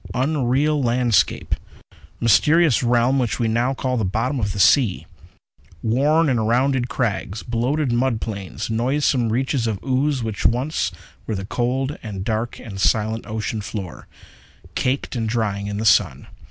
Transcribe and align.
Unreal 0.15 0.81
landscape! 0.81 1.53
Mysterious 2.19 2.81
realm 2.81 3.19
which 3.19 3.39
now 3.39 3.69
we 3.69 3.75
call 3.75 3.97
the 3.97 4.03
bottom 4.03 4.39
of 4.39 4.51
the 4.51 4.59
sea! 4.59 5.05
Worn 5.83 6.27
and 6.27 6.47
rounded 6.47 6.89
crags; 6.89 7.43
bloated 7.43 7.91
mud 7.91 8.19
plains; 8.19 8.67
noisome 8.71 9.31
reaches 9.31 9.67
of 9.67 9.77
ooze 9.83 10.23
which 10.23 10.43
once 10.43 10.91
were 11.27 11.35
the 11.35 11.45
cold 11.45 11.99
and 12.01 12.23
dark 12.25 12.57
and 12.59 12.81
silent 12.81 13.27
ocean 13.27 13.61
floor, 13.61 14.07
caked 14.73 15.15
and 15.15 15.29
drying 15.29 15.67
in 15.67 15.77
the 15.77 15.85
sun. 15.85 16.25